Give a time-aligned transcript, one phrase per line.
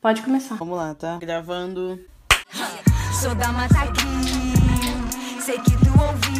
[0.00, 0.54] Pode começar.
[0.54, 1.18] Vamos lá, tá?
[1.18, 1.98] Gravando.
[3.20, 3.74] Sou da Mata
[5.48, 6.38] sei que tu ouvi.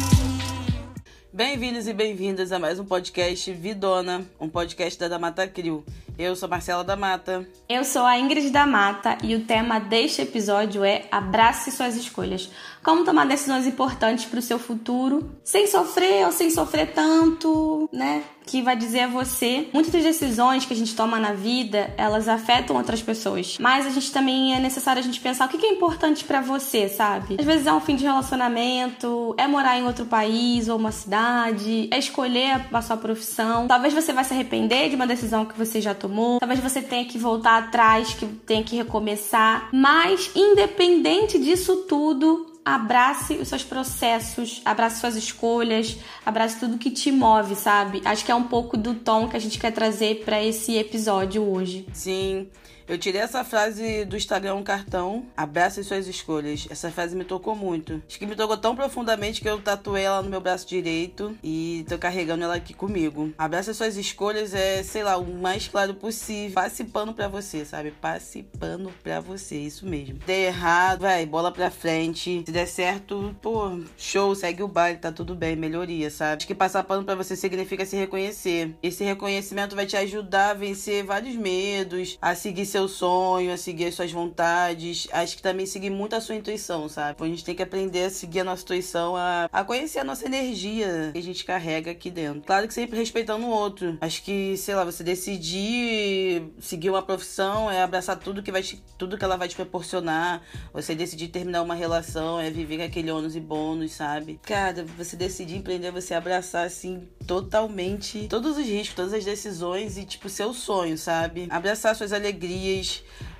[1.33, 5.83] Bem-vindos e bem-vindas a mais um podcast Vidona, um podcast da Damata Crio.
[6.15, 7.47] Eu sou Marcela da Mata.
[7.67, 12.51] Eu sou a Ingrid da Mata e o tema deste episódio é Abrace suas escolhas.
[12.83, 18.23] Como tomar decisões importantes para o seu futuro, sem sofrer ou sem sofrer tanto, né?
[18.49, 19.67] Que vai dizer a você.
[19.71, 23.57] Muitas das decisões que a gente toma na vida, elas afetam outras pessoas.
[23.59, 26.89] Mas a gente também é necessário a gente pensar o que é importante para você,
[26.89, 27.37] sabe?
[27.39, 31.87] Às vezes é um fim de relacionamento, é morar em outro país ou uma cidade,
[31.91, 33.67] é escolher a sua profissão.
[33.67, 36.39] Talvez você vai se arrepender de uma decisão que você já tomou.
[36.39, 39.69] Talvez você tenha que voltar atrás, que tenha que recomeçar.
[39.71, 47.11] Mas independente disso tudo, abrace os seus processos, abrace suas escolhas, abrace tudo que te
[47.11, 48.01] move, sabe?
[48.05, 51.43] Acho que é um pouco do tom que a gente quer trazer para esse episódio
[51.43, 51.85] hoje.
[51.93, 52.47] Sim.
[52.89, 56.65] Eu tirei essa frase do Instagram um cartão, abrace suas escolhas.
[56.71, 58.01] Essa frase me tocou muito.
[58.07, 61.85] Acho que me tocou tão profundamente que eu tatuei ela no meu braço direito e
[61.87, 63.31] tô carregando ela aqui comigo.
[63.37, 66.55] Abrace suas escolhas é, sei lá, o mais claro possível.
[66.55, 67.91] Passe pano pra você, sabe?
[67.91, 70.17] Passe pano pra você, isso mesmo.
[70.25, 72.41] Der errado, vai, bola pra frente.
[72.43, 76.37] Se der certo, pô, show, segue o baile, tá tudo bem, melhoria, sabe?
[76.37, 78.75] Acho que passar pano pra você significa se reconhecer.
[78.81, 83.85] Esse reconhecimento vai te ajudar a vencer vários medos, a seguir seu sonho, a seguir
[83.85, 85.07] as suas vontades.
[85.11, 87.17] Acho que também seguir muito a sua intuição, sabe?
[87.19, 90.25] A gente tem que aprender a seguir a nossa intuição, a, a conhecer a nossa
[90.25, 92.41] energia que a gente carrega aqui dentro.
[92.41, 93.97] Claro que sempre respeitando o outro.
[94.01, 98.81] Acho que, sei lá, você decidir seguir uma profissão é abraçar tudo que vai te,
[98.97, 100.41] tudo que ela vai te proporcionar.
[100.73, 104.39] Você decidir terminar uma relação é viver aquele ônus e bônus, sabe?
[104.43, 110.05] Cara, você decidir empreender, você abraçar assim totalmente todos os riscos, todas as decisões e
[110.05, 111.47] tipo seu sonho, sabe?
[111.49, 112.68] Abraçar suas alegrias,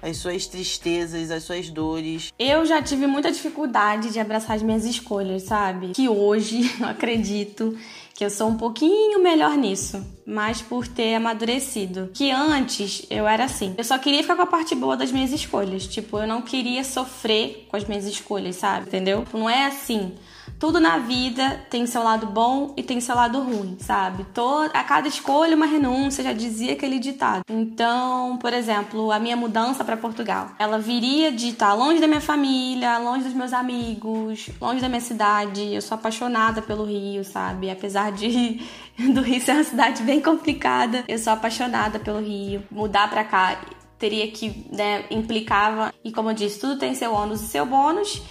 [0.01, 2.33] as suas tristezas, as suas dores.
[2.39, 5.89] Eu já tive muita dificuldade de abraçar as minhas escolhas, sabe?
[5.89, 7.77] Que hoje eu acredito
[8.13, 12.09] que eu sou um pouquinho melhor nisso, mas por ter amadurecido.
[12.13, 15.31] Que antes eu era assim, eu só queria ficar com a parte boa das minhas
[15.31, 18.87] escolhas, tipo, eu não queria sofrer com as minhas escolhas, sabe?
[18.87, 19.25] Entendeu?
[19.33, 20.13] Não é assim.
[20.59, 24.25] Tudo na vida tem seu lado bom e tem seu lado ruim, sabe?
[24.33, 27.43] Todo, a cada escolha uma renúncia, já dizia aquele ditado.
[27.49, 32.19] Então, por exemplo, a minha mudança para Portugal, ela viria de estar longe da minha
[32.19, 35.73] família, longe dos meus amigos, longe da minha cidade.
[35.73, 37.69] Eu sou apaixonada pelo Rio, sabe?
[37.69, 38.61] Apesar de
[39.13, 42.61] do Rio ser uma cidade bem complicada, eu sou apaixonada pelo Rio.
[42.69, 43.61] Mudar para cá
[43.97, 48.21] teria que, né, implicava, e como eu disse, tudo tem seu ônus e seu bônus.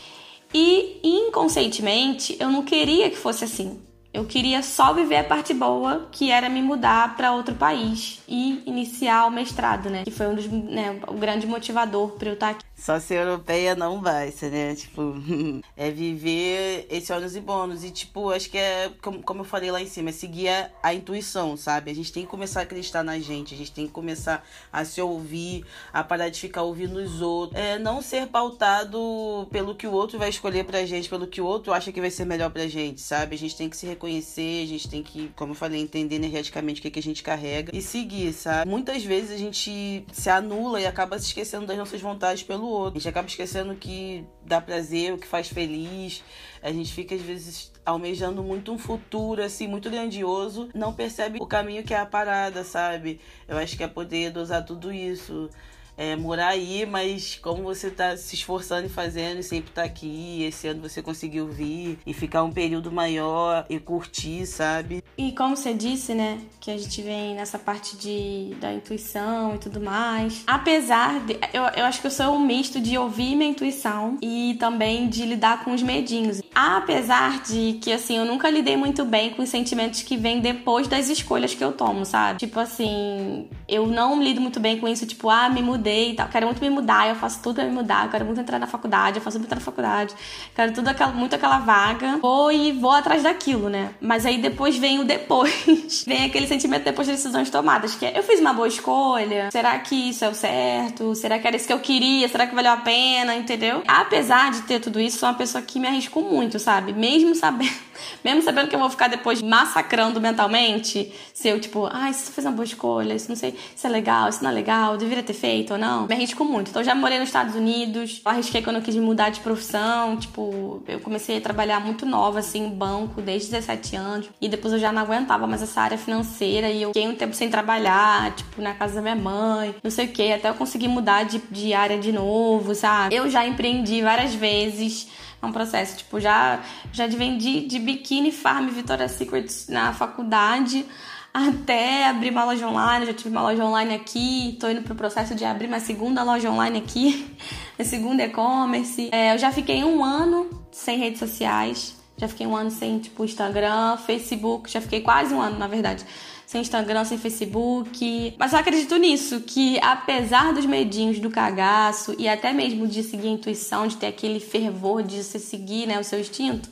[0.53, 3.81] E inconscientemente eu não queria que fosse assim.
[4.13, 8.63] Eu queria só viver a parte boa, que era me mudar para outro país e
[8.67, 10.05] iniciar o mestrado, né?
[10.05, 12.68] Que foi um dos, né, o grande motivador para eu estar aqui.
[12.79, 14.75] Só ser europeia não vai, né?
[14.77, 15.15] Tipo,
[15.77, 17.83] é viver esse ônus e bônus.
[17.83, 20.71] E, tipo, acho que é, como, como eu falei lá em cima, é seguir a,
[20.81, 21.91] a, intuição, sabe?
[21.91, 24.85] A gente tem que começar a acreditar na gente, a gente tem que começar a
[24.85, 27.61] se ouvir, a parar de ficar ouvindo os outros.
[27.61, 31.47] É não ser pautado pelo que o outro vai escolher pra gente, pelo que o
[31.47, 33.35] outro acha que vai ser melhor pra gente, sabe?
[33.35, 36.79] A gente tem que se reconhecer, a gente tem que, como eu falei, entender energeticamente
[36.79, 38.71] o que, que a gente carrega e seguir, sabe?
[38.71, 42.99] Muitas vezes a gente se anula e acaba se esquecendo das nossas vontades pelo outro.
[42.99, 46.23] A gente acaba esquecendo que dá prazer, o que faz feliz.
[46.63, 50.69] A gente fica, às vezes, almejando muito um futuro, assim, muito grandioso.
[50.75, 53.21] Não percebe o caminho que é a parada, sabe?
[53.47, 55.51] Eu acho que é poder dosar tudo isso
[55.99, 60.45] é, morar aí, mas como você tá se esforçando e fazendo e sempre tá aqui,
[60.45, 65.03] esse ano você conseguiu vir e ficar um período maior e curtir, sabe?
[65.19, 69.59] E como você disse, né, que a gente vem nessa parte de, da intuição e
[69.59, 70.45] tudo mais.
[70.47, 71.37] Apesar de.
[71.53, 75.25] Eu, eu acho que eu sou um misto de ouvir minha intuição e também de
[75.25, 76.41] lidar com os medinhos.
[76.55, 80.87] Apesar de que, assim, eu nunca lidei muito bem com os sentimentos que vêm depois
[80.87, 82.39] das escolhas que eu tomo, sabe?
[82.39, 86.27] Tipo assim, eu não lido muito bem com isso, tipo, ah, me mudei e tal.
[86.29, 88.11] Quero muito me mudar, eu faço tudo pra me mudar.
[88.11, 90.15] Quero muito entrar na faculdade, eu faço muito entrar na faculdade.
[90.55, 92.17] Quero tudo aquela, muito aquela vaga.
[92.17, 93.91] Vou e vou atrás daquilo, né?
[94.01, 96.05] Mas aí depois vem o depois.
[96.09, 99.51] vem aquele sentimento depois das decisões tomadas, que é, eu fiz uma boa escolha.
[99.53, 101.15] Será que isso é o certo?
[101.15, 102.27] Será que era isso que eu queria?
[102.29, 103.35] Será que valeu a pena?
[103.35, 103.83] Entendeu?
[103.87, 106.95] Apesar de ter tudo isso, sou uma pessoa que me arrisco muito, sabe?
[106.95, 107.89] Mesmo sabendo
[108.25, 112.47] mesmo sabendo que eu vou ficar depois massacrando mentalmente, se eu, tipo, ah, você fez
[112.47, 113.55] uma boa escolha, isso não sei.
[113.75, 116.07] Isso é legal, isso não é legal, deveria ter feito ou não.
[116.07, 116.71] Me arrisco muito.
[116.71, 120.17] Então, já morei nos Estados Unidos, arrisquei quando eu quis mudar de profissão.
[120.17, 124.31] Tipo, eu comecei a trabalhar muito nova, assim, em banco, desde 17 anos.
[124.41, 126.71] E depois eu já não aguentava mais essa área financeira.
[126.71, 130.07] E eu fiquei um tempo sem trabalhar, tipo, na casa da minha mãe, não sei
[130.07, 133.15] o que, até eu conseguir mudar de, de área de novo, sabe?
[133.15, 135.09] Eu já empreendi várias vezes
[135.41, 135.99] é um processo.
[135.99, 136.61] Tipo, já,
[136.93, 140.85] já vendi de biquíni farm Victoria's Secret na faculdade
[141.33, 143.07] até abrir uma loja online.
[143.07, 146.51] Já tive uma loja online aqui, tô indo pro processo de abrir uma segunda loja
[146.51, 147.27] online aqui,
[147.79, 149.09] minha segunda e-commerce.
[149.13, 151.97] É, eu já fiquei um ano sem redes sociais.
[152.17, 154.69] Já fiquei um ano sem, tipo, Instagram, Facebook.
[154.69, 156.05] Já fiquei quase um ano, na verdade
[156.49, 158.35] sem Instagram, sem Facebook.
[158.39, 163.29] Mas eu acredito nisso, que apesar dos medinhos do cagaço e até mesmo de seguir
[163.29, 166.71] a intuição, de ter aquele fervor de você seguir né, o seu instinto,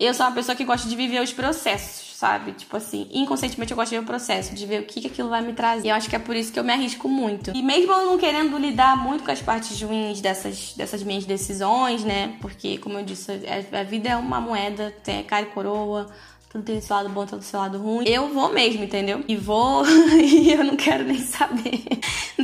[0.00, 2.52] eu sou uma pessoa que gosta de viver os processos, sabe?
[2.52, 5.28] Tipo assim, inconscientemente eu gosto de ver o processo, de ver o que, que aquilo
[5.28, 5.86] vai me trazer.
[5.86, 7.52] E eu acho que é por isso que eu me arrisco muito.
[7.54, 12.02] E mesmo eu não querendo lidar muito com as partes ruins dessas, dessas minhas decisões,
[12.02, 12.34] né?
[12.40, 16.10] Porque, como eu disse, a, a vida é uma moeda, tem cara e coroa
[16.54, 18.04] tudo tem seu lado bom, tudo seu lado ruim.
[18.06, 19.24] Eu vou mesmo, entendeu?
[19.26, 19.84] E vou
[20.16, 21.82] e eu não quero nem saber.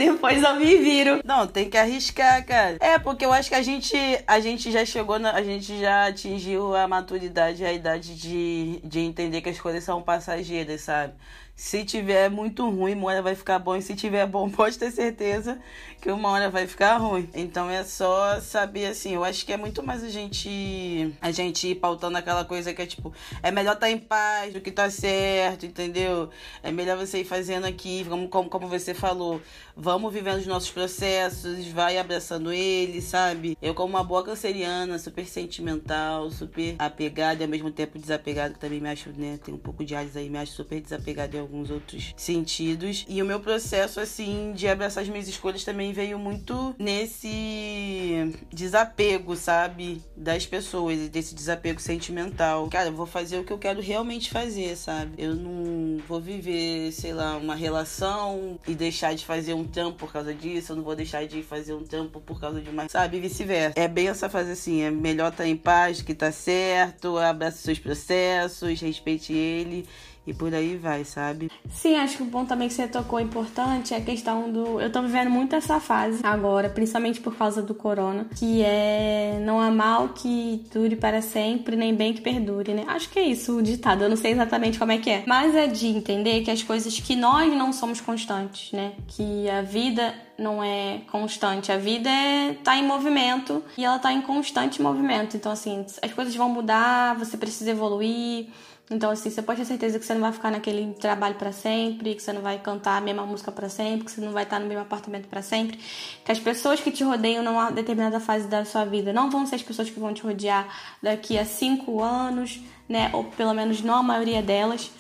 [0.01, 1.21] Depois eu me viro.
[1.23, 2.79] Não, tem que arriscar, cara.
[2.81, 3.95] É, porque eu acho que a gente,
[4.27, 9.01] a gente já chegou, na, a gente já atingiu a maturidade, a idade de, de
[9.01, 11.13] entender que as coisas são passageiras, sabe?
[11.55, 13.77] Se tiver muito ruim, hora vai ficar bom.
[13.77, 15.61] E se tiver bom, pode ter certeza
[16.01, 17.29] que uma hora vai ficar ruim.
[17.35, 19.15] Então é só saber assim.
[19.15, 22.81] Eu acho que é muito mais a gente a gente ir pautando aquela coisa que
[22.81, 23.13] é tipo,
[23.43, 26.31] é melhor estar tá em paz do que tá certo, entendeu?
[26.63, 29.41] É melhor você ir fazendo aqui, como, como, como você falou,
[29.77, 33.57] vamos vivendo os nossos processos, vai abraçando eles, sabe?
[33.61, 38.61] Eu, como uma boa canceriana, super sentimental, super apegada e ao mesmo tempo desapegada, que
[38.61, 39.39] também me acho, né?
[39.45, 43.05] Tem um pouco de Ares aí, me acho super desapegada em alguns outros sentidos.
[43.09, 49.37] E o meu processo, assim, de abraçar as minhas escolhas também veio muito nesse desapego,
[49.37, 50.03] sabe?
[50.17, 52.69] Das pessoas, desse desapego sentimental.
[52.69, 55.13] Cara, eu vou fazer o que eu quero realmente fazer, sabe?
[55.19, 60.13] Eu não vou viver, sei lá, uma relação e deixar de fazer um trampo por
[60.13, 62.89] causa disso, eu não vou deixar de fazer um trampo por causa de uma.
[62.89, 63.21] Sabe?
[63.21, 63.79] Vice-versa.
[63.79, 67.59] É bem essa fase assim: é melhor estar tá em paz, que tá certo, abraça
[67.59, 69.87] seus processos, respeite ele
[70.31, 71.51] e por aí vai, sabe?
[71.69, 74.81] Sim, acho que o ponto também que você tocou importante é a questão do.
[74.81, 79.61] Eu tô vivendo muito essa fase agora, principalmente por causa do corona, que é não
[79.61, 82.85] há mal que dure para sempre, nem bem que perdure, né?
[82.87, 85.25] Acho que é isso o ditado, eu não sei exatamente como é que é.
[85.27, 88.93] Mas é de entender que as coisas que nós não somos constantes, né?
[89.09, 91.71] Que a vida não é constante.
[91.71, 95.37] A vida é tá em movimento e ela tá em constante movimento.
[95.37, 98.49] Então, assim, as coisas vão mudar, você precisa evoluir.
[98.91, 102.15] Então, assim, você pode ter certeza que você não vai ficar naquele trabalho para sempre,
[102.15, 104.59] que você não vai cantar a mesma música para sempre, que você não vai estar
[104.59, 105.79] no mesmo apartamento para sempre,
[106.25, 109.57] que as pessoas que te rodeiam numa determinada fase da sua vida não vão ser
[109.57, 110.69] as pessoas que vão te rodear
[111.03, 113.11] daqui a cinco anos, né?
[113.13, 114.91] Ou pelo menos não a maioria delas.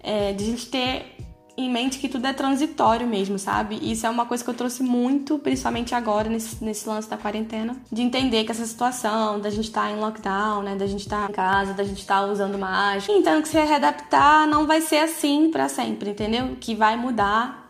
[0.00, 1.16] É, de a gente ter
[1.56, 3.78] em mente que tudo é transitório mesmo, sabe?
[3.82, 7.76] Isso é uma coisa que eu trouxe muito, principalmente agora, nesse, nesse lance da quarentena,
[7.90, 10.76] de entender que essa situação da gente estar tá em lockdown, né?
[10.76, 13.58] Da gente estar tá em casa, da gente estar tá usando máscara, então que se
[13.58, 16.56] readaptar não vai ser assim para sempre, entendeu?
[16.60, 17.63] Que vai mudar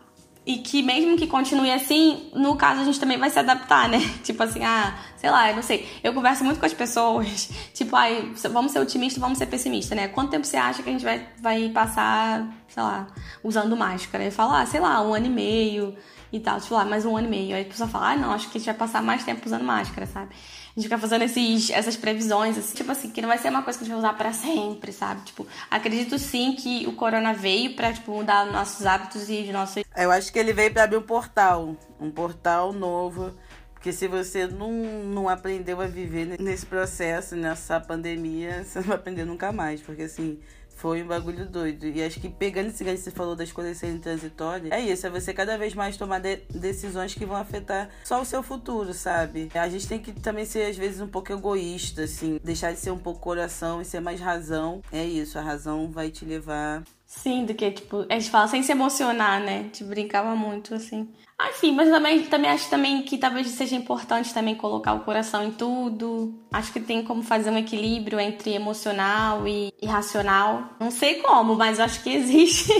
[0.45, 3.99] e que mesmo que continue assim, no caso a gente também vai se adaptar, né?
[4.23, 5.87] Tipo assim, ah, sei lá, eu não sei.
[6.03, 10.07] Eu converso muito com as pessoas, tipo, ai, vamos ser otimistas, vamos ser pessimistas, né?
[10.07, 13.07] Quanto tempo você acha que a gente vai, vai passar, sei lá,
[13.43, 14.23] usando máscara?
[14.23, 15.95] Eu falo, ah, sei lá, um ano e meio
[16.31, 17.55] e tal, tipo lá, mais um ano e meio.
[17.55, 19.63] Aí a pessoa fala, ah, não, acho que a gente vai passar mais tempo usando
[19.63, 20.35] máscara, sabe?
[20.75, 23.63] A gente fica fazendo esses, essas previsões, assim, tipo assim, que não vai ser uma
[23.63, 25.21] coisa que a gente vai usar para sempre, sabe?
[25.21, 29.83] Tipo, acredito sim que o corona veio pra, tipo, mudar nossos hábitos e nossos.
[29.95, 33.33] Eu acho que ele veio para abrir um portal, um portal novo.
[33.73, 38.97] Porque se você não, não aprendeu a viver nesse processo, nessa pandemia, você não vai
[38.97, 39.79] aprender nunca mais.
[39.79, 40.39] Porque assim,
[40.75, 41.87] foi um bagulho doido.
[41.87, 45.09] E acho que pegando esse que você falou das coisas serem transitórias, é isso, é
[45.09, 49.49] você cada vez mais tomar de decisões que vão afetar só o seu futuro, sabe?
[49.53, 52.91] A gente tem que também ser, às vezes, um pouco egoísta, assim, deixar de ser
[52.91, 54.81] um pouco coração e ser mais razão.
[54.91, 56.83] É isso, a razão vai te levar.
[57.05, 59.63] Sim, do que, tipo, a gente fala sem se emocionar, né?
[59.65, 61.07] Te tipo, brincava muito, assim.
[61.37, 65.43] Ah, enfim, mas também, também acho também que talvez seja importante também colocar o coração
[65.43, 66.33] em tudo.
[66.49, 70.69] Acho que tem como fazer um equilíbrio entre emocional e, e racional.
[70.79, 72.71] Não sei como, mas acho que existe.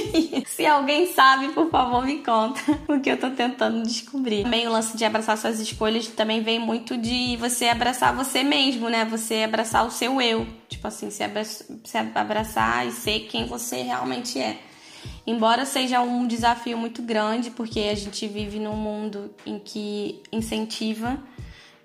[0.47, 2.61] Se alguém sabe, por favor, me conta.
[2.87, 4.43] Porque eu tô tentando descobrir.
[4.43, 8.87] Também o lance de abraçar suas escolhas também vem muito de você abraçar você mesmo,
[8.87, 9.03] né?
[9.03, 10.47] Você abraçar o seu eu.
[10.69, 11.23] Tipo assim, se
[12.17, 14.57] abraçar e ser quem você realmente é.
[15.25, 21.19] Embora seja um desafio muito grande, porque a gente vive num mundo em que incentiva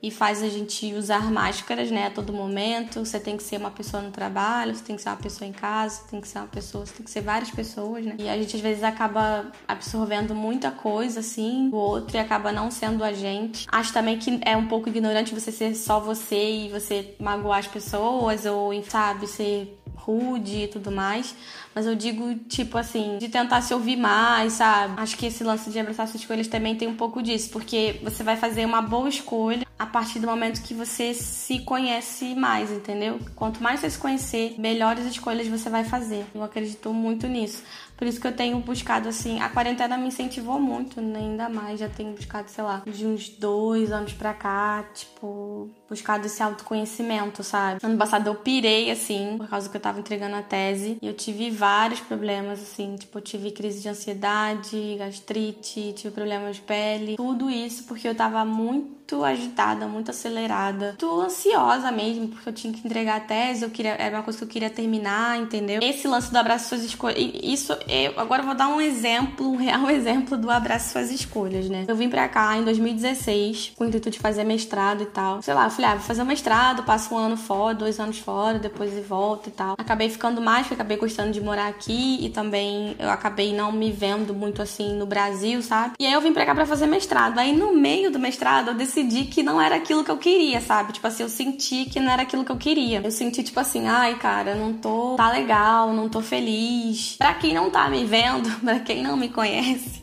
[0.03, 3.05] e faz a gente usar máscaras, né, a todo momento.
[3.05, 5.53] Você tem que ser uma pessoa no trabalho, você tem que ser uma pessoa em
[5.53, 8.17] casa, você tem que ser uma pessoa, você tem que ser várias pessoas, né?
[8.19, 12.71] E a gente às vezes acaba absorvendo muita coisa assim do outro e acaba não
[12.71, 13.67] sendo a gente.
[13.71, 17.67] Acho também que é um pouco ignorante você ser só você e você magoar as
[17.67, 19.80] pessoas ou, sabe, ser
[20.11, 21.35] rude e tudo mais.
[21.75, 24.95] Mas eu digo, tipo assim, de tentar se ouvir mais, sabe?
[24.97, 28.25] Acho que esse lance de abraçar suas escolhas também tem um pouco disso, porque você
[28.25, 33.19] vai fazer uma boa escolha a partir do momento que você se conhece mais, entendeu?
[33.37, 36.27] Quanto mais você se conhecer, melhores escolhas você vai fazer.
[36.35, 37.63] Eu acredito muito nisso.
[38.01, 41.19] Por isso que eu tenho buscado, assim, a quarentena me incentivou muito, né?
[41.19, 41.79] ainda mais.
[41.79, 47.45] Já tenho buscado, sei lá, de uns dois anos pra cá, tipo, buscado esse autoconhecimento,
[47.45, 47.79] sabe?
[47.83, 50.97] Ano passado eu pirei, assim, por causa que eu tava entregando a tese.
[51.03, 56.57] E eu tive vários problemas, assim, tipo, eu tive crise de ansiedade, gastrite, tive problemas
[56.57, 57.17] de pele.
[57.17, 62.73] Tudo isso porque eu tava muito agitada, muito acelerada, muito ansiosa mesmo, porque eu tinha
[62.73, 65.81] que entregar a tese, eu queria, era uma coisa que eu queria terminar, entendeu?
[65.83, 69.89] Esse lance do abraço suas escolhas, isso eu agora vou dar um exemplo, um real
[69.91, 71.85] exemplo do abraço suas escolhas, né?
[71.89, 75.43] Eu vim pra cá em 2016 com o intuito de fazer mestrado e tal.
[75.43, 78.59] Sei lá, eu falei, ah, vou fazer mestrado, passo um ano fora, dois anos fora,
[78.59, 79.75] depois e volto e tal.
[79.79, 83.91] Acabei ficando mais, porque acabei gostando de morar aqui e também eu acabei não me
[83.91, 85.95] vendo muito assim no Brasil, sabe?
[85.99, 87.39] E aí eu vim pra cá pra fazer mestrado.
[87.39, 90.93] Aí no meio do mestrado eu decidi que não era aquilo que eu queria, sabe?
[90.93, 93.01] Tipo assim, eu senti que não era aquilo que eu queria.
[93.03, 95.17] Eu senti, tipo assim, ai, cara, não tô.
[95.17, 97.17] tá legal, não tô feliz.
[97.19, 100.03] Pra quem não tá me vendo, para quem não me conhece,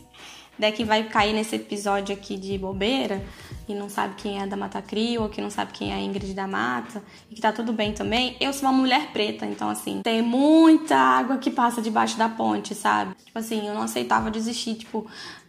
[0.58, 3.22] né, que vai cair nesse episódio aqui de bobeira
[3.68, 6.00] e não sabe quem é da Mata Crio ou que não sabe quem é a
[6.00, 9.68] Ingrid da Mata e que tá tudo bem também, eu sou uma mulher preta, então
[9.68, 13.14] assim, tem muita água que passa debaixo da ponte, sabe?
[13.24, 15.06] Tipo assim, eu não aceitava desistir, tipo,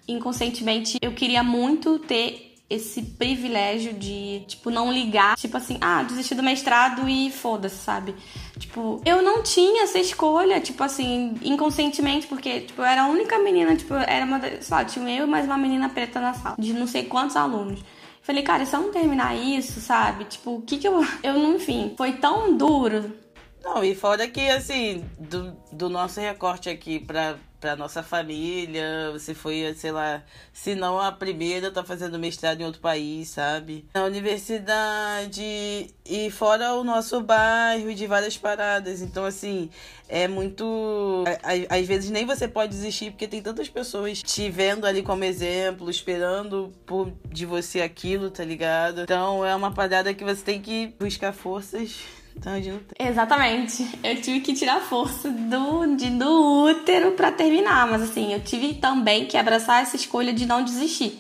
[0.07, 6.35] inconscientemente eu queria muito ter esse privilégio de, tipo, não ligar, tipo assim, ah, desistir
[6.35, 8.15] do mestrado e foda-se, sabe?
[8.59, 13.39] Tipo, eu não tinha essa escolha, tipo assim, inconscientemente, porque, tipo, eu era a única
[13.39, 16.55] menina, tipo, era uma, sei lá, tinha eu e mais uma menina preta na sala,
[16.59, 17.83] de não sei quantos alunos.
[18.21, 20.25] Falei, cara, se eu não terminar isso, sabe?
[20.25, 21.03] Tipo, o que que eu.
[21.23, 23.17] Eu, não, enfim, foi tão duro.
[23.63, 29.11] Não, e fora que, assim, do, do nosso recorte aqui pra, para nossa família.
[29.11, 30.23] Você foi, sei lá,
[30.53, 33.85] se não a primeira, tá fazendo mestrado em outro país, sabe?
[33.93, 39.01] Na universidade e fora o nosso bairro de várias paradas.
[39.01, 39.69] Então, assim,
[40.07, 41.23] é muito.
[41.69, 45.89] Às vezes nem você pode desistir porque tem tantas pessoas te vendo ali como exemplo,
[45.89, 49.01] esperando por de você aquilo, tá ligado?
[49.01, 51.99] Então é uma parada que você tem que buscar forças
[52.39, 52.53] então,
[52.97, 53.85] Exatamente.
[54.01, 58.75] Eu tive que tirar força do, de, do útero para terminar, mas assim, eu tive
[58.75, 61.19] também que abraçar essa escolha de não desistir.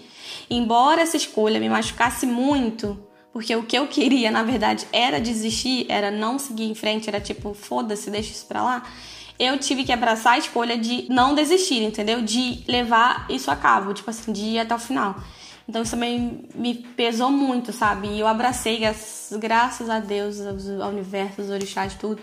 [0.49, 2.97] Embora essa escolha me machucasse muito,
[3.33, 7.19] porque o que eu queria, na verdade, era desistir, era não seguir em frente, era
[7.19, 8.83] tipo, foda-se, deixa isso pra lá.
[9.37, 12.21] Eu tive que abraçar a escolha de não desistir, entendeu?
[12.21, 15.15] De levar isso a cabo, tipo assim, de ir até o final.
[15.69, 18.07] Então isso também me pesou muito, sabe?
[18.07, 18.81] E eu abracei,
[19.39, 20.41] graças a Deus,
[20.81, 22.19] ao universo, aos orixás, tudo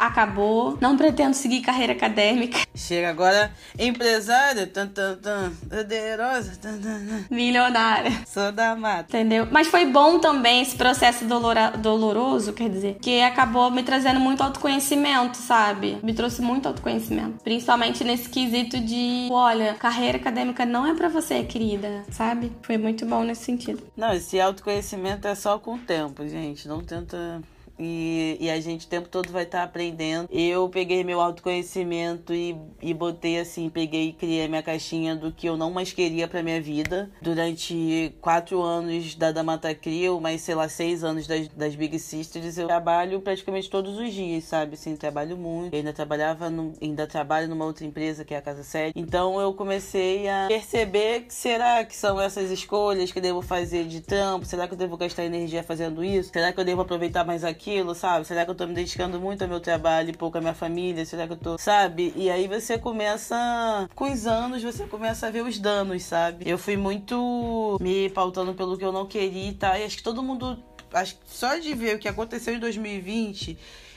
[0.00, 0.78] acabou.
[0.80, 2.58] Não pretendo seguir carreira acadêmica.
[2.74, 7.24] Chega agora empresária, tan, tan, tan, poderosa, tan, tan, tan.
[7.30, 8.12] milionária.
[8.26, 9.16] Sou da mata.
[9.16, 9.46] Entendeu?
[9.50, 14.42] Mas foi bom também esse processo dolora, doloroso, quer dizer, que acabou me trazendo muito
[14.42, 15.98] autoconhecimento, sabe?
[16.02, 17.42] Me trouxe muito autoconhecimento.
[17.44, 22.52] Principalmente nesse quesito de, olha, carreira acadêmica não é para você, querida, sabe?
[22.62, 23.82] Foi muito bom nesse sentido.
[23.96, 26.66] Não, esse autoconhecimento é só com o tempo, gente.
[26.66, 27.42] Não tenta
[27.80, 30.28] e, e a gente o tempo todo vai estar tá aprendendo.
[30.30, 35.48] Eu peguei meu autoconhecimento e, e botei assim, peguei e criei minha caixinha do que
[35.48, 37.10] eu não mais queria pra minha vida.
[37.22, 42.58] Durante quatro anos da Damata Crio, mais sei lá, seis anos das, das Big Sisters,
[42.58, 44.74] eu trabalho praticamente todos os dias, sabe?
[44.74, 45.72] Assim, trabalho muito.
[45.72, 48.92] Eu ainda trabalhava, no, ainda trabalho numa outra empresa que é a Casa Série.
[48.94, 53.84] Então eu comecei a perceber que será que são essas escolhas que eu devo fazer
[53.86, 54.44] de trampo?
[54.44, 56.30] Será que eu devo gastar energia fazendo isso?
[56.32, 57.69] Será que eu devo aproveitar mais aqui?
[57.70, 58.26] Aquilo, sabe?
[58.26, 61.04] Será que eu tô me dedicando muito ao meu trabalho e pouco à minha família?
[61.06, 62.12] Será que eu tô, sabe?
[62.16, 66.48] E aí você começa, com os anos, você começa a ver os danos, sabe?
[66.48, 69.78] Eu fui muito me pautando pelo que eu não queria, tá?
[69.78, 70.58] E acho que todo mundo,
[70.92, 73.56] acho que só de ver o que aconteceu em 2020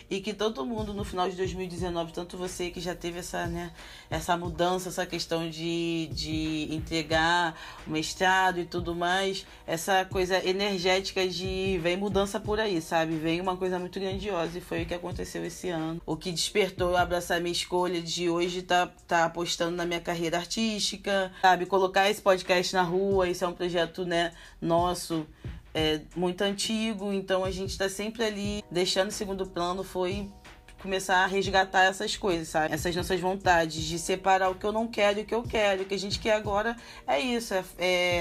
[0.10, 3.72] e que todo mundo no final de 2019, tanto você que já teve essa, né,
[4.10, 7.56] essa mudança, essa questão de, de entregar
[7.88, 13.16] o mestrado e tudo mais, essa coisa energética de vem mudança por aí, sabe?
[13.16, 16.02] Vem uma coisa muito grandiosa e foi o que aconteceu esse ano.
[16.06, 20.38] O que despertou eu abraçar minha escolha de hoje tá, tá apostando na minha carreira
[20.38, 21.66] artística, sabe?
[21.66, 25.26] Colocar esse podcast na rua, isso é um projeto, né, nosso
[25.74, 29.84] é muito antigo, então a gente está sempre ali deixando segundo plano.
[29.84, 30.30] Foi
[30.84, 32.74] começar a resgatar essas coisas, sabe?
[32.74, 35.84] Essas nossas vontades de separar o que eu não quero e o que eu quero.
[35.84, 36.76] O que a gente quer agora
[37.08, 37.64] é isso: é,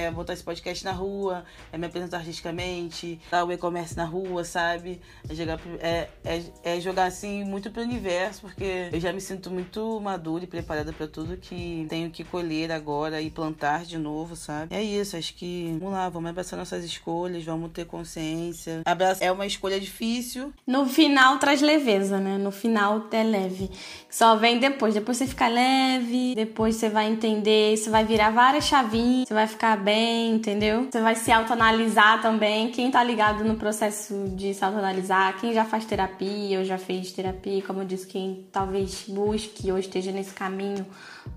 [0.05, 1.43] é botar esse podcast na rua,
[1.73, 5.01] é me apresentar artisticamente, dar o e-commerce na rua, sabe?
[5.29, 9.51] É jogar, é, é, é, jogar assim muito pro universo, porque eu já me sinto
[9.51, 14.37] muito madura e preparada para tudo que tenho que colher agora e plantar de novo,
[14.37, 14.73] sabe?
[14.73, 18.81] É isso, acho que vamos lá, vamos abraçar nossas escolhas, vamos ter consciência.
[18.85, 20.53] Abraçar é uma escolha difícil.
[20.65, 22.37] No final traz leveza, né?
[22.37, 23.69] No final é leve.
[24.09, 24.93] Só vem depois.
[24.93, 29.47] Depois você fica leve, depois você vai entender, você vai virar várias chavinhas, você vai
[29.47, 30.87] ficar bem, entendeu?
[30.89, 32.69] Você vai se autoanalisar também.
[32.69, 37.11] Quem tá ligado no processo de se autoanalisar, quem já faz terapia ou já fez
[37.11, 40.85] terapia, como eu disse, quem talvez busque ou esteja nesse caminho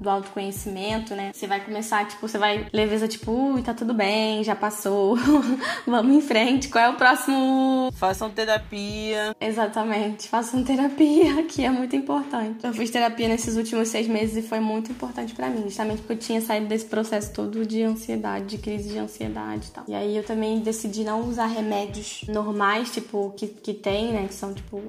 [0.00, 1.30] do autoconhecimento, né?
[1.32, 5.16] Você vai começar, tipo, você vai leveza, tipo, ui, tá tudo bem, já passou,
[5.86, 7.90] vamos em frente, qual é o próximo?
[7.96, 9.34] Façam terapia.
[9.40, 11.05] Exatamente, façam terapia,
[11.48, 12.64] que é muito importante.
[12.64, 16.14] Eu fiz terapia nesses últimos seis meses e foi muito importante para mim, justamente porque
[16.14, 19.84] eu tinha saído desse processo todo de ansiedade, de crise de ansiedade e tal.
[19.88, 24.34] E aí eu também decidi não usar remédios normais, tipo, que, que tem, né, que
[24.34, 24.82] são, tipo,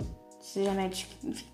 [0.55, 1.45] remédios, enfim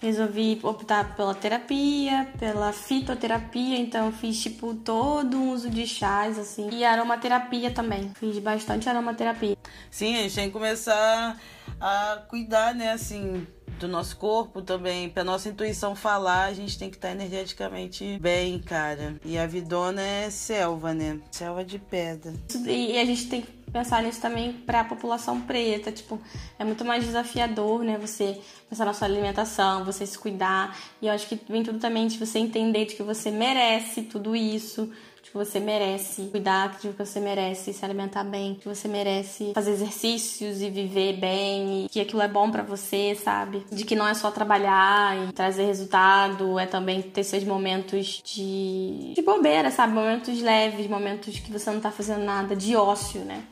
[0.00, 6.68] resolvi optar pela terapia, pela fitoterapia, então fiz tipo todo um uso de chás assim
[6.72, 8.12] e aromaterapia também.
[8.14, 9.56] Fiz bastante aromaterapia.
[9.90, 11.38] Sim, a gente tem que começar
[11.80, 13.46] a cuidar, né, assim,
[13.78, 18.18] do nosso corpo também, pra nossa intuição falar, a gente tem que estar tá energeticamente
[18.20, 19.16] bem, cara.
[19.24, 21.20] E a vidona é selva, né?
[21.30, 22.32] Selva de pedra.
[22.66, 26.20] E a gente tem que pensar nisso também para a população preta, tipo,
[26.58, 31.12] é muito mais desafiador, né, você pensar na sua alimentação, você se cuidar, e eu
[31.12, 34.90] acho que vem tudo também de você entender de que você merece tudo isso,
[35.22, 39.52] de que você merece cuidar, de que você merece se alimentar bem, que você merece
[39.54, 43.64] fazer exercícios e viver bem, e que aquilo é bom para você, sabe?
[43.70, 49.12] De que não é só trabalhar e trazer resultado, é também ter seus momentos de,
[49.14, 49.92] de bobeira, sabe?
[49.92, 53.42] Momentos leves, momentos que você não tá fazendo nada, de ócio, né?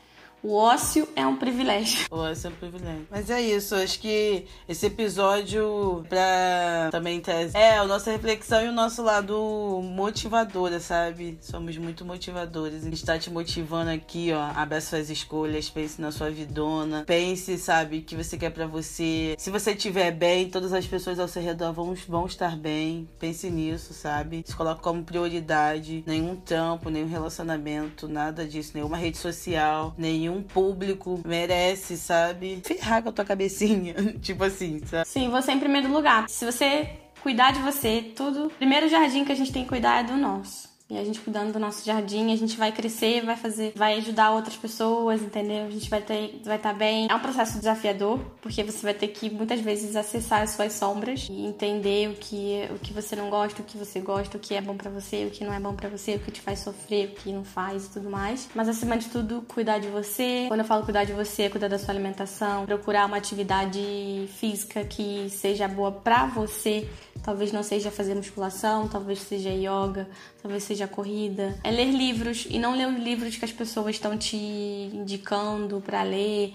[0.46, 2.06] O ócio é um privilégio.
[2.08, 3.04] O ócio é um privilégio.
[3.10, 8.68] Mas é isso, acho que esse episódio pra também trazer é a nossa reflexão e
[8.68, 11.36] o nosso lado motivadora, sabe?
[11.40, 12.86] Somos muito motivadores.
[12.86, 14.52] A gente tá te motivando aqui, ó.
[14.54, 17.02] Abraça suas escolhas, pense na sua vidona.
[17.04, 19.34] Pense, sabe, o que você quer para você.
[19.38, 23.08] Se você estiver bem, todas as pessoas ao seu redor vão, vão estar bem.
[23.18, 24.44] Pense nisso, sabe?
[24.46, 26.04] Se coloca como prioridade.
[26.06, 32.60] Nenhum trampo, nenhum relacionamento, nada disso, nenhuma rede social, nenhum um público merece, sabe?
[32.64, 33.94] Ferrar com a tua cabecinha.
[34.20, 35.08] tipo assim, sabe?
[35.08, 36.28] Sim, você em primeiro lugar.
[36.28, 36.90] Se você
[37.22, 38.50] cuidar de você, tudo.
[38.56, 40.75] Primeiro jardim que a gente tem que cuidar é do nosso.
[40.88, 44.30] E a gente cuidando do nosso jardim, a gente vai crescer, vai fazer, vai ajudar
[44.30, 45.66] outras pessoas, entendeu?
[45.66, 47.08] A gente vai ter, vai estar tá bem.
[47.10, 51.26] É um processo desafiador, porque você vai ter que muitas vezes acessar as suas sombras
[51.28, 54.54] e entender o que o que você não gosta, o que você gosta, o que
[54.54, 56.60] é bom para você, o que não é bom para você, o que te faz
[56.60, 58.48] sofrer, o que não faz e tudo mais.
[58.54, 60.44] Mas acima de tudo, cuidar de você.
[60.46, 64.84] Quando eu falo cuidar de você, é cuidar da sua alimentação, procurar uma atividade física
[64.84, 66.88] que seja boa para você
[67.22, 70.08] Talvez não seja fazer musculação, talvez seja yoga,
[70.40, 71.56] talvez seja corrida.
[71.62, 76.02] É ler livros e não ler os livros que as pessoas estão te indicando para
[76.02, 76.54] ler,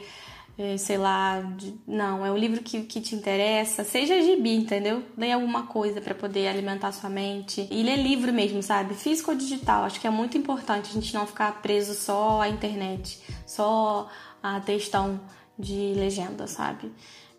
[0.58, 1.42] é, sei lá.
[1.88, 3.84] Não, é um livro que, que te interessa.
[3.84, 5.02] Seja gibi, entendeu?
[5.18, 7.68] Leia alguma coisa para poder alimentar sua mente.
[7.72, 8.94] E ler livro mesmo, sabe?
[8.94, 9.86] Físico ou digital.
[9.86, 14.10] Acho que é muito importante a gente não ficar preso só à internet, só
[14.44, 15.20] a textão
[15.58, 16.92] de legenda, sabe?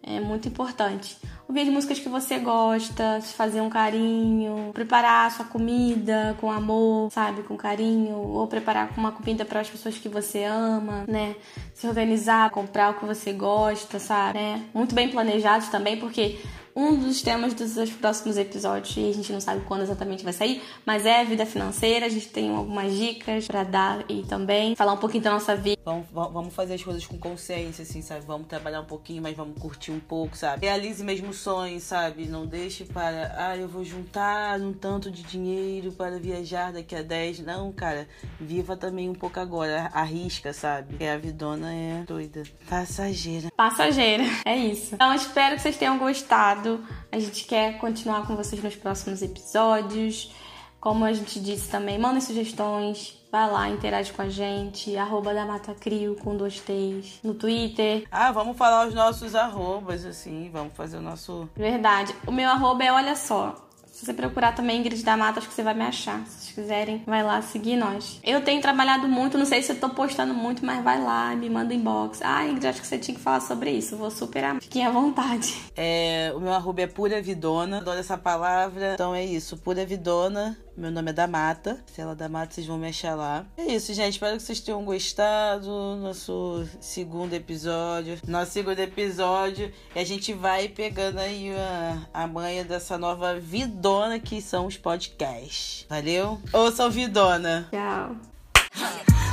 [0.05, 1.17] É muito importante.
[1.49, 7.43] Ouvir as músicas que você gosta, fazer um carinho, preparar sua comida com amor, sabe,
[7.43, 11.37] com carinho, ou preparar uma comida para as pessoas que você ama, né?
[11.75, 14.39] Se organizar, comprar o que você gosta, sabe?
[14.39, 14.65] Né?
[14.75, 16.41] Muito bem planejado também, porque
[16.75, 20.63] um dos temas dos próximos episódios, e a gente não sabe quando exatamente vai sair,
[20.85, 22.07] mas é a vida financeira.
[22.07, 25.81] A gente tem algumas dicas para dar e também falar um pouquinho da nossa vida.
[25.85, 28.25] Vamos, vamos fazer as coisas com consciência, assim, sabe?
[28.27, 30.67] Vamos trabalhar um pouquinho, mas vamos curtir um pouco, sabe?
[30.67, 32.27] Realize mesmo sonhos, sabe?
[32.27, 37.03] Não deixe para, ah, eu vou juntar um tanto de dinheiro para viajar daqui a
[37.03, 37.41] 10.
[37.41, 38.09] Não, cara,
[38.41, 40.89] viva também um pouco agora, arrisca, sabe?
[40.91, 43.49] Porque a vidona é doida, passageira.
[43.57, 44.95] Passageira, é isso.
[44.95, 46.62] Então espero que vocês tenham gostado.
[47.11, 50.33] A gente quer continuar com vocês nos próximos episódios.
[50.81, 55.47] Como a gente disse também, mandem sugestões, vai lá, interage com a gente, arroba da
[55.47, 58.05] Mata Crio com dois T's no Twitter.
[58.11, 61.49] Ah, vamos falar os nossos arrobas, assim, vamos fazer o nosso.
[61.55, 62.15] Verdade.
[62.27, 63.55] O meu arroba é olha só.
[63.93, 66.25] Se você procurar também Ingrid da Mata, acho que você vai me achar.
[66.53, 68.21] Quiserem, vai lá seguir nós.
[68.23, 71.49] Eu tenho trabalhado muito, não sei se eu tô postando muito, mas vai lá, me
[71.49, 72.21] manda inbox.
[72.23, 73.97] Ah, Ingrid, acho que você tinha que falar sobre isso.
[73.97, 74.61] Vou superar.
[74.61, 75.57] Fiquem à vontade.
[75.77, 77.79] É, o meu arroba é Pura Vidona.
[77.79, 78.95] Adoro essa palavra.
[78.95, 80.59] Então é isso, Pura Vidona.
[80.77, 81.83] Meu nome é da Mata.
[81.87, 83.45] Stella da Mata, vocês vão me achar lá.
[83.57, 84.15] É isso, gente.
[84.15, 85.69] Espero que vocês tenham gostado.
[85.97, 88.19] Nosso segundo episódio.
[88.27, 89.73] Nosso segundo episódio.
[89.95, 94.79] E a gente vai pegando aí a, a manha dessa nova vidona que são os
[94.79, 95.85] podcasts.
[95.89, 96.41] Valeu?
[96.53, 97.69] Ouçam vidona.
[97.71, 98.17] Tchau.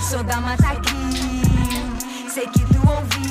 [0.09, 3.28] Sou da Mata Crio, sei que tu ouviu.